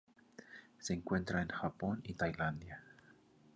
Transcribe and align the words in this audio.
Se 0.79 0.95
encuentra 0.95 1.43
en 1.43 1.49
Japón 1.49 2.01
y 2.03 2.15
Tailandia. 2.15 2.83